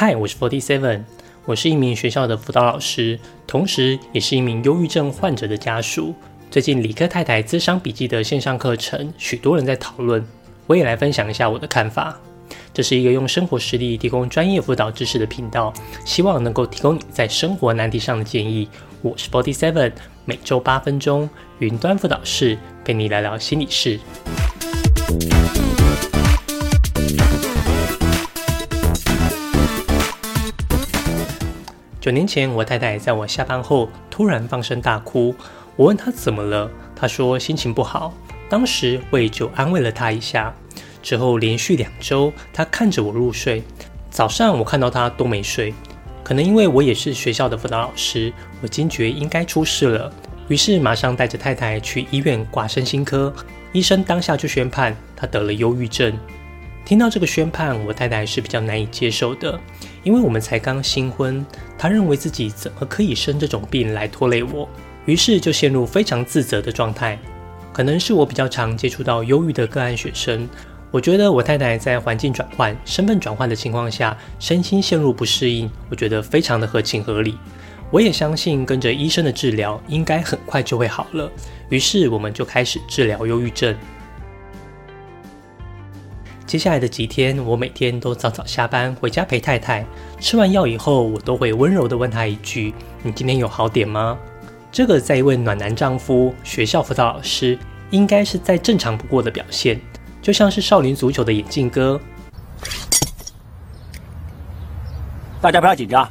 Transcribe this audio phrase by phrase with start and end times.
[0.00, 1.02] 嗨，我是 Forty Seven，
[1.44, 6.14] 我是一名学校的辅导老师，同时也是一名忧郁症患者的家属。
[6.52, 10.24] 最近理科太太资商笔记的线上课程，许多人在讨论，
[10.68, 12.16] 我也来分享一下我的看法。
[12.72, 18.68] 这是一个用生活实例提供专业辅导知识的频道，希望能够提供你在生活难题上的建议。
[19.02, 19.90] 我是 Forty Seven，
[20.24, 23.98] 每周八分钟，云端辅导室陪你聊聊心理事。
[32.08, 35.34] 九年前，我太太在我下班后突然放声大哭。
[35.76, 38.14] 我问她怎么了，她说心情不好。
[38.48, 40.54] 当时我也就安慰了她一下。
[41.02, 43.62] 之后连续两周，她看着我入睡。
[44.08, 45.74] 早上我看到她都没睡，
[46.24, 50.10] 可能因为我也是学校的辅导老师，我惊觉应该出事了，
[50.48, 53.30] 于是马上带着太太去医院挂身心科。
[53.72, 56.18] 医生当下就宣判她得了忧郁症。
[56.86, 59.60] 听到这个宣判，我太太是比较难以接受的，
[60.08, 61.44] 因为我们才刚新婚，
[61.76, 64.66] 她认为自己怎么可以生这种病来拖累我，
[65.04, 67.18] 于是就陷入非常自责的状态。
[67.74, 70.48] 可能是我比较常接触到忧郁的个案学生，
[70.90, 77.36] 我觉得我太太在环境转换、身份转换的情况下，身心陷入不适应，我觉得非常的合情合理。
[77.90, 81.30] 我也相信跟着医生的治疗，应该很快就会好了。
[81.68, 83.76] 于是我们就开始治疗忧郁症。
[86.48, 89.84] 接下来的几天，我每天都早早下班回家陪太太。
[90.18, 92.72] 吃完药以后，我都会温柔地问她一句
[93.04, 94.16] ：“你今天有好点吗？”
[94.72, 97.58] 这个在一位暖男丈夫、学校辅导老师，
[97.90, 99.78] 应该是再正常不过的表现，
[100.22, 102.00] 就像是少林足球的眼镜哥。
[105.42, 106.10] 大家不要紧张，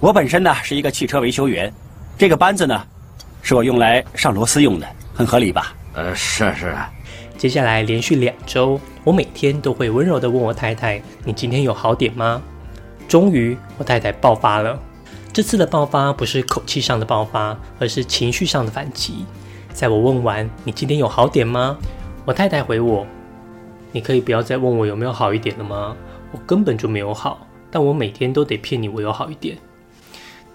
[0.00, 1.72] 我本身呢是一个汽车维修员，
[2.18, 2.84] 这个扳子呢，
[3.42, 5.72] 是我用来上螺丝用的，很合理吧？
[5.94, 6.74] 呃，是是。
[7.42, 12.40] 接下来连续两周，我每天都会温柔地问我太太：“你今天有好点吗？”
[13.08, 14.78] 终于，我太太爆发了。
[15.32, 19.26] 这次的爆发不是口气上的爆发，而是情绪上的反击。
[19.72, 21.76] 在我问完“你今天有好点吗？”
[22.24, 23.04] 我太太回我
[23.90, 25.96] ：“你可以不要再问我有没有好一点了吗？
[26.30, 29.58] 我根本就没有好，但我每天都得骗你我有好一点。”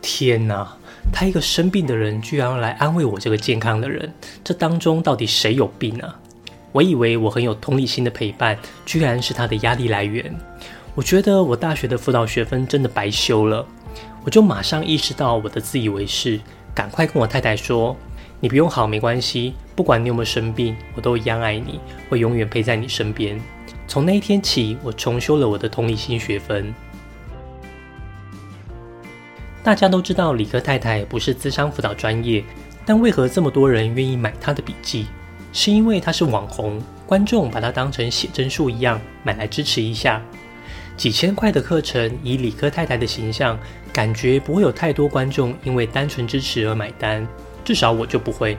[0.01, 0.66] 天哪！
[1.11, 6.17] 他一个生病的人，居然来安慰我这个健康的人，这当中到底谁有病啊？
[6.72, 10.33] 我以为我很有同理心的陪伴，居然是他的压力来源。
[10.94, 13.66] 我觉得我大学的辅导学分真的白修了。
[14.23, 16.39] 我就马上意识到我的自以为是，
[16.75, 17.95] 赶快跟我太太说
[18.41, 21.79] ：“你不用好，没关系，不管你有没有生病，我都一样爱你，
[22.09, 23.39] 会永远陪在你身边。”
[23.88, 26.73] 从那一天起，我重修了我的同理心学分。
[29.63, 32.44] 大家都知道理科太太不是资商辅导专业，
[32.85, 35.07] 但为何这么多人愿意买她的笔记？
[35.53, 40.22] 是因为他是网红，观众把他当成写真书一样买来支持一下。
[40.96, 43.58] 几千块的课程，以理科太太的形象，
[43.94, 47.28] 感觉不会有太多观众因为单纯支持而买单，
[47.63, 48.58] 至少我就不会。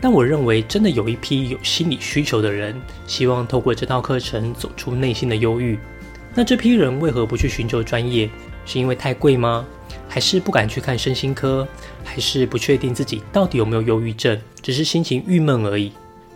[0.00, 5.78] 但我认为，真的有一批有心理需求的人，希望透过这套课程走出内心的忧郁。
[6.34, 8.28] 那这批人为何不去寻求专业？
[8.64, 9.64] 是因为太贵吗？
[10.08, 11.66] 还是不敢去看身心科？
[12.04, 15.92] 还是不确定自己到底有没有忧郁症，只是心情郁闷而已？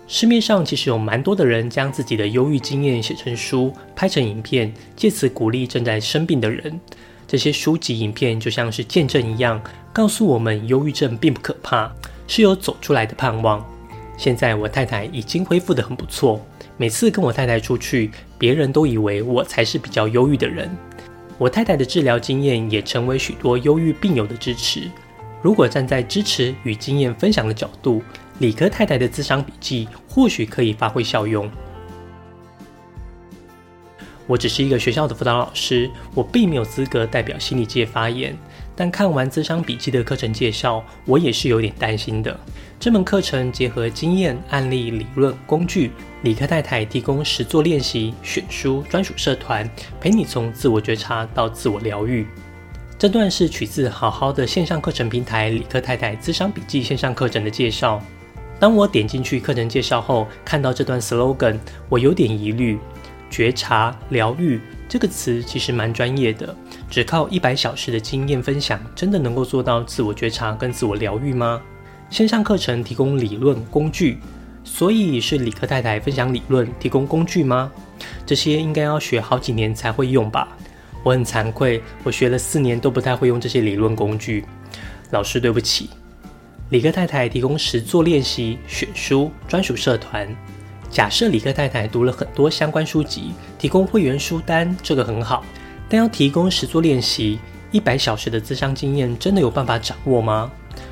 [0.08, 6.80] 市面上其实有蛮多的人将自己的忧郁经验写成书、拍成影片，借此鼓励正在生病的人。
[7.26, 9.60] 这些书籍、影片就像是见证一样，
[9.92, 11.90] 告诉我们忧郁症并不可怕，
[12.28, 13.64] 是有走出来的盼望。
[14.16, 16.40] 现在我太太已经恢复得很不错，
[16.76, 20.70] 每次跟我太太出去，别人都以为我才是比较忧郁的人。
[21.36, 24.88] 我太太的治疗经验也成为许多忧郁病友的支持。
[25.42, 28.02] 如果站在支持与经验分享的角度，
[28.38, 31.50] 理科太太的智商笔记或许可以发挥效用。
[34.26, 38.36] 我只是一个学校的辅导老师，我并没有资格代表心理界发言。
[38.74, 42.38] 但看完智商笔记的课程介绍，我也是有点担心的。
[42.80, 45.92] 这门课程结合经验、案例、理论、工具，
[46.22, 52.26] 理科太太提供实作练习、选书、专属社团，陪你从自我觉察到自我疗愈。
[52.98, 58.02] 这段是取自好好的线上课程平台李克太太资商笔记线上课程的介绍。
[58.58, 61.58] 当我点进去课程介绍后，看到这段 slogan，
[61.90, 62.78] 我有点疑虑。
[63.28, 64.58] 觉察、疗愈
[64.88, 66.56] 这个词其实蛮专业的，
[66.88, 71.60] 只靠一百小时的经验分享，真的能够做到自我觉察跟自我疗愈吗？
[72.08, 74.18] 线上课程提供理论工具，
[74.64, 77.70] 所以是李克太太分享理论，提供工具吗？
[78.24, 80.56] 这些应该要学好几年才会用吧？
[81.06, 84.44] 我很惭愧，我学了四年都不太会用这些理论工具，
[85.12, 85.88] 老师对不起。
[86.70, 90.28] 理科太太提供实作练习、选书、专属社团。
[90.90, 95.44] 假设理科太太读了很多相关书籍，提供会员书单，这个很好。
[95.88, 97.38] 但要提供实作练习，
[97.70, 100.50] 一百小时的咨商经验真的有办法掌握吗？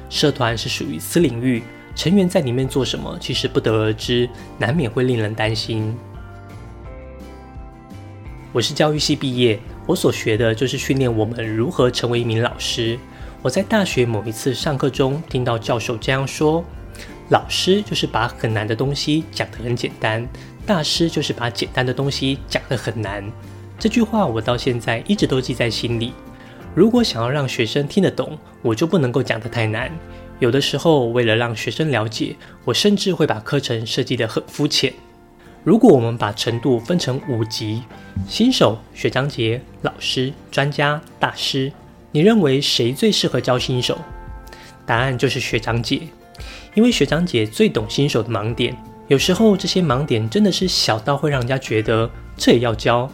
[0.09, 1.61] 社团是属于私领域，
[1.97, 5.93] 成员在里面做什么，其实不得而知，难免会令人担心。
[8.53, 12.99] 我是教育系毕业，我所学的就是训练我们如何成为一名老师。
[13.43, 16.65] 我在大学某一次上课中听到教授这样说
[17.29, 20.27] ：“老师就是把很难的东西讲得很简单，
[20.65, 23.23] 大师就是把简单的东西讲得很难。”
[23.79, 26.15] 这句话我到现在一直都记在心里。
[26.75, 29.93] 如果想要让学生听得懂，我就不能够讲得太难。
[30.39, 32.35] 有的时候，为了让学生了解，
[32.65, 34.93] 我甚至会把课程设计得很肤浅。
[35.65, 37.83] 如果我们把程度分成五级：
[38.29, 41.73] 新手、学长姐、老师、专家、大师，
[42.13, 43.99] 你认为谁最适合教新手？
[44.85, 46.03] 答案就是学长姐，
[46.75, 48.77] 因为学长姐最懂新手的盲点。
[49.09, 53.11] 有时候这些盲点真的是小到会让人家觉得这也要教。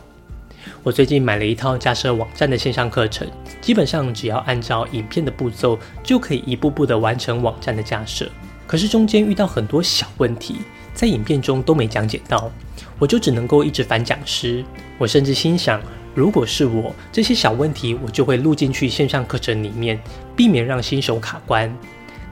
[0.83, 3.29] 我最近买了一套架设网站的线上课程，
[3.61, 8.29] 基本上只要按照影片的步骤，就可以一步步的完成网站的架设。
[8.71, 10.59] 可是中间遇到很多小问题，
[10.95, 12.53] 在影片中都没讲解到，
[13.01, 14.65] 我就只能够一直烦讲师。
[14.97, 15.83] 我甚至心想，
[16.15, 20.01] 如果是我，这些小问题我就会录进去线上课程里面，
[20.37, 21.77] 避免让新手卡关。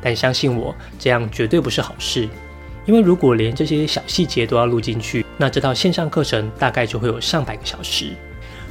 [0.00, 2.28] 但相信我，这样绝对不是好事，
[2.86, 8.12] 因为如果连这些小细节都要录进去，那这套线上课程大概就会有上百个小时。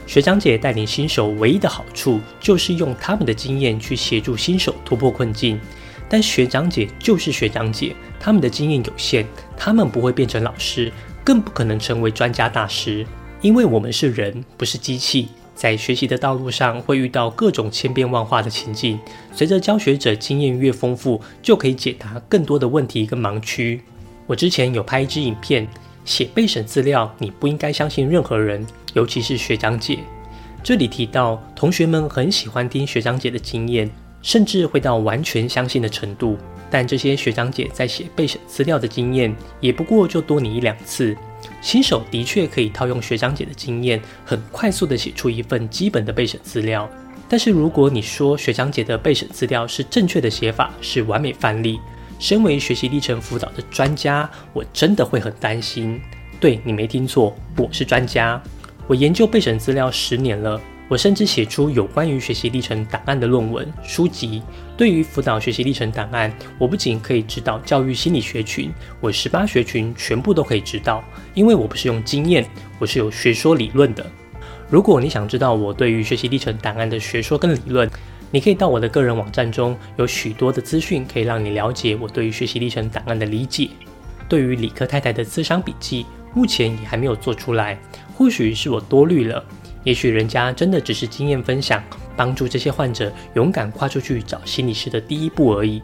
[0.06, 5.60] 学长姐带领新手唯一的好处就是用他们的经验去协助新手突破困境，
[6.10, 9.26] 但学长姐就是学长姐，他们的经验有限，
[9.58, 10.92] 他们不会变成老师，
[11.24, 13.06] 更不可能成为专家大师，
[13.42, 19.00] 因为我们是人，不是机器，在学习的道路上会遇到各种千变万化的情境，
[19.34, 23.82] 随着教学者经验越丰富，就可以解答更多的问题跟盲区。
[24.26, 25.68] 我之前有拍一支影片。
[26.08, 30.00] 写备审资料，你不应该相信任何人，尤其是学长姐。
[30.64, 33.92] 这里提到，同学们很喜欢听学长姐的经验，
[34.28, 36.38] 甚至会到完全相信的程度。
[36.70, 41.16] 但这些学长姐在写备审资料的经验，也不过就多你一两次。
[41.62, 46.90] 新手的确可以套用学长姐的经验，很快速的写出一份基本的备审资料。
[47.30, 51.80] 但是如果你说学长姐的备审资料是正确的写法，是完美范例。
[52.20, 56.02] 身为学习历程辅导的专家，我真的会很担心。
[56.38, 58.44] 对你没听错，我是专家。
[58.88, 60.60] 我研究备审资料十年了，
[60.90, 64.42] 我甚至写出有关于学习历程档案的论文书籍。
[64.78, 71.04] 对于辅导学习历程档案，我不仅可以指导教育心理学群，我十八学群全部都可以指导，
[71.34, 72.48] 因为我不是用经验，
[72.80, 74.06] 我是有学说理论的。
[74.70, 77.90] 如果你想知道我对于学习历程档案的学说跟理论，
[78.30, 83.70] 你可以到我的个人网站中，有许多的资讯可以让你了解我对于学习历程档案的理解。
[84.30, 87.80] 对于理科太太的资商笔记，目前也还没有做出来，
[88.14, 89.42] 或许是我多虑了，
[89.88, 91.82] 也许人家真的只是经验分享，
[92.18, 95.82] 帮助这些患者勇敢跨出去找心理师的第一步而已。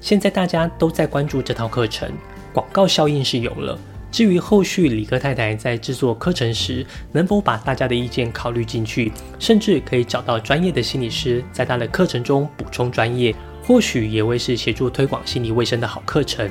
[0.00, 2.10] 现在大家都在关注这套课程，
[2.52, 3.78] 广告效应是有了。
[4.10, 16.50] 至于后续李科太太在制作课程时，能否把大家的意见考虑进去，甚至可以找到专业的心理师，在他的课程中补充专业，或许也会是协助推广心理卫生的好课程。